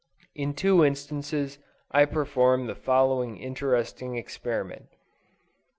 [0.33, 1.59] In two instances,
[1.91, 4.87] I performed the following interesting experiment.